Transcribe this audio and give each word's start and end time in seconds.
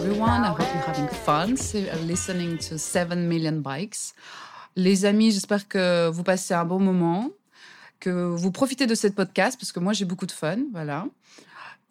everyone. 0.00 0.42
I 0.44 0.48
hope 0.48 0.68
you're 0.72 0.82
having 0.82 1.08
fun 1.08 1.56
listening 2.06 2.58
to 2.68 2.78
7 2.78 3.28
million 3.28 3.60
bikes. 3.60 4.14
Les 4.74 5.04
amis, 5.04 5.32
j'espère 5.32 5.68
que 5.68 6.08
vous 6.08 6.22
passez 6.22 6.54
un 6.54 6.64
bon 6.64 6.80
moment, 6.80 7.30
que 8.00 8.10
vous 8.10 8.50
profitez 8.50 8.86
de 8.86 8.94
cette 8.94 9.14
podcast, 9.14 9.58
parce 9.60 9.72
que 9.72 9.80
moi, 9.80 9.92
j'ai 9.92 10.04
beaucoup 10.06 10.26
de 10.26 10.32
fun. 10.32 10.56
Voilà. 10.72 11.04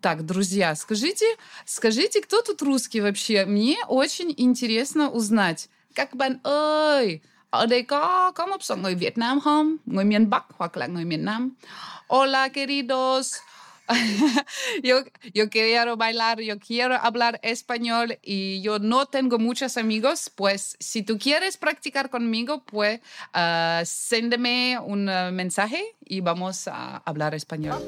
Так, 0.00 0.26
друзья, 0.26 0.74
скажите, 0.74 1.24
скажите, 1.64 2.20
кто 2.20 2.42
тут 2.42 2.62
русский 2.62 3.00
вообще? 3.00 3.44
Мне 3.46 3.76
очень 3.88 4.34
интересно 4.36 5.10
uznać. 5.10 5.68
Các 5.94 6.14
bạn 6.14 6.38
ơi, 6.42 7.20
ở 7.50 7.66
đây 7.66 7.82
có 7.82 8.32
có 8.34 8.46
một 8.46 8.62
số 8.62 8.76
người 8.76 8.94
Việt 8.94 9.18
Nam 9.18 9.40
không? 9.40 9.76
Người 9.86 10.04
miền 10.04 10.30
Bắc 10.30 10.44
hoặc 10.56 10.76
là 10.76 10.86
người 10.86 11.04
miền 11.04 11.24
Nam? 11.24 11.50
Hola, 12.08 12.48
queridos. 12.48 13.36
yo, 14.83 15.03
yo 15.33 15.49
quiero 15.49 15.97
bailar, 15.97 16.41
yo 16.41 16.59
quiero 16.59 16.95
hablar 16.95 17.39
español 17.43 18.17
y 18.21 18.61
yo 18.61 18.79
no 18.79 19.05
tengo 19.05 19.39
muchos 19.39 19.77
amigos, 19.77 20.31
pues 20.33 20.77
si 20.79 21.03
tú 21.03 21.17
quieres 21.17 21.57
practicar 21.57 22.09
conmigo, 22.09 22.63
pues 22.65 23.01
uh, 23.35 23.85
séndeme 23.85 24.79
un 24.79 25.09
uh, 25.09 25.31
mensaje 25.31 25.83
y 26.05 26.21
vamos 26.21 26.67
a 26.67 26.97
hablar 27.05 27.35
español. 27.35 27.81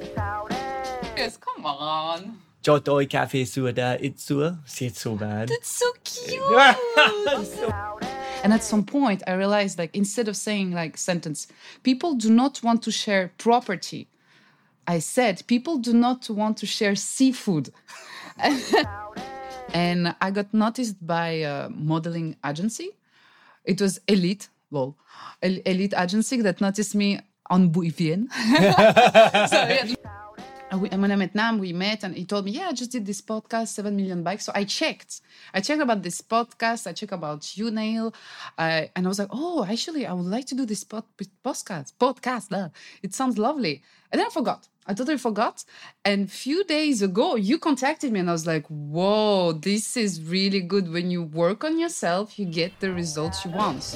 Yes, 1.16 1.38
come 1.38 1.66
on. 1.66 2.41
Cho 2.62 2.80
tôi 2.80 3.05
cà 3.05 3.27
phê 3.27 3.46
soda, 3.46 3.96
it's 4.02 4.24
so, 4.24 4.58
it's 4.82 5.00
so 5.00 5.16
bad. 5.16 5.50
That's 5.50 5.70
so 5.70 5.86
cute. 6.04 6.41
and 8.44 8.52
at 8.52 8.64
some 8.64 8.84
point, 8.84 9.22
I 9.27 9.34
realized, 9.34 9.77
like, 9.77 9.96
instead 9.96 10.27
of 10.27 10.36
saying 10.36 10.72
like 10.72 10.98
sentence, 10.98 11.48
people 11.84 12.16
do 12.16 12.32
not 12.32 12.64
want 12.64 12.82
to 12.82 12.91
share 12.91 13.32
property. 13.38 14.08
I 14.88 15.00
said 15.00 15.44
people 15.48 15.78
do 15.78 15.94
not 15.94 16.30
want 16.30 16.58
to 16.58 16.66
share 16.66 16.96
seafood. 16.96 17.72
and 19.74 20.16
I 20.22 20.32
got 20.32 20.54
noticed 20.54 21.05
by 21.05 21.30
a 21.30 21.70
modeling 21.70 22.36
agency. 22.46 22.92
It 23.64 23.82
was 23.82 24.00
Elite, 24.08 24.50
well, 24.70 24.96
Elite 25.42 25.94
agency 25.98 26.42
that 26.42 26.62
noticed 26.62 26.96
me 26.96 27.20
on 27.50 27.70
Bui 27.70 27.90
Vien. 27.90 28.30
so, 28.32 28.38
yeah. 28.52 29.96
When 30.71 31.12
I 31.12 31.16
met 31.16 31.35
Nam, 31.35 31.60
we 31.60 31.74
met 31.74 32.04
and 32.04 32.16
he 32.16 32.26
told 32.26 32.46
me, 32.46 32.52
Yeah, 32.52 32.68
I 32.70 32.74
just 32.74 32.91
did 32.91 33.05
this 33.05 33.21
podcast, 33.21 33.68
7 33.68 33.96
million 33.96 34.24
bikes. 34.24 34.46
So 34.46 34.52
I 34.55 34.63
checked. 34.63 35.21
I 35.54 35.62
checked 35.62 35.82
about 35.82 36.02
this 36.02 36.21
podcast. 36.21 36.88
I 36.88 36.94
checked 36.94 37.12
about 37.13 37.55
you, 37.55 37.70
Niall. 37.71 38.13
Uh, 38.58 38.84
and 38.96 39.05
I 39.05 39.08
was 39.08 39.20
like, 39.20 39.30
Oh, 39.32 39.63
actually, 39.63 40.05
I 40.05 40.13
would 40.13 40.26
like 40.26 40.46
to 40.48 40.55
do 40.55 40.66
this 40.66 40.84
pod- 40.84 41.04
podcast. 41.43 41.93
Podcast. 41.99 42.52
Uh, 42.52 42.70
it 43.04 43.13
sounds 43.13 43.38
lovely. 43.38 43.84
And 44.12 44.20
then 44.20 44.27
I 44.27 44.30
forgot. 44.32 44.68
I 44.88 44.93
totally 44.93 45.18
forgot. 45.18 45.63
And 46.04 46.32
few 46.32 46.63
days 46.63 47.02
ago, 47.02 47.36
you 47.36 47.58
contacted 47.58 48.12
me 48.12 48.20
and 48.20 48.30
I 48.30 48.34
was 48.34 48.48
like, 48.48 48.66
Whoa, 48.68 49.54
this 49.54 49.96
is 49.96 50.21
really 50.21 50.62
good. 50.62 50.91
When 50.91 51.12
you 51.12 51.24
work 51.24 51.63
on 51.63 51.80
yourself, 51.80 52.38
you 52.40 52.46
get 52.46 52.80
the 52.80 52.91
results 52.91 53.46
you 53.46 53.52
want. 53.52 53.96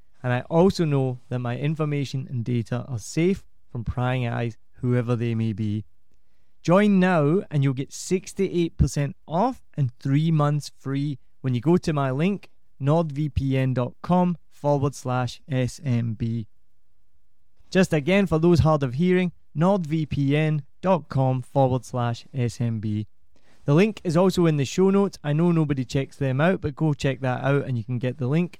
and 0.23 0.33
I 0.33 0.41
also 0.41 0.85
know 0.85 1.19
that 1.29 1.39
my 1.39 1.57
information 1.57 2.27
and 2.29 2.43
data 2.45 2.85
are 2.87 2.99
safe 2.99 3.43
from 3.71 3.83
prying 3.83 4.27
eyes, 4.27 4.57
whoever 4.81 5.15
they 5.15 5.35
may 5.35 5.53
be. 5.53 5.85
Join 6.61 6.99
now 6.99 7.41
and 7.49 7.63
you'll 7.63 7.73
get 7.73 7.89
68% 7.89 9.13
off 9.27 9.63
and 9.75 9.91
three 9.99 10.29
months 10.29 10.71
free 10.77 11.17
when 11.41 11.55
you 11.55 11.61
go 11.61 11.77
to 11.77 11.93
my 11.93 12.11
link, 12.11 12.49
nordvpn.com 12.79 14.37
forward 14.49 14.93
slash 14.93 15.41
SMB. 15.49 16.45
Just 17.71 17.93
again, 17.93 18.27
for 18.27 18.37
those 18.37 18.59
hard 18.59 18.83
of 18.83 18.93
hearing, 18.95 19.31
nordvpn.com 19.57 21.41
forward 21.41 21.85
slash 21.85 22.25
SMB. 22.35 23.07
The 23.65 23.73
link 23.73 24.01
is 24.03 24.17
also 24.17 24.45
in 24.45 24.57
the 24.57 24.65
show 24.65 24.89
notes. 24.89 25.17
I 25.23 25.33
know 25.33 25.51
nobody 25.51 25.85
checks 25.85 26.17
them 26.17 26.41
out, 26.41 26.61
but 26.61 26.75
go 26.75 26.93
check 26.93 27.21
that 27.21 27.43
out 27.43 27.65
and 27.65 27.77
you 27.77 27.83
can 27.83 27.97
get 27.97 28.17
the 28.17 28.27
link 28.27 28.59